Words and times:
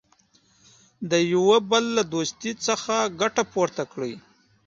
د 1.11 1.13
یوه 1.33 1.57
بل 1.69 1.83
له 1.97 2.03
دوستۍ 2.13 2.53
څخه 2.67 2.95
ګټه 3.21 3.43
پورته 3.53 3.83
کړي. 3.93 4.13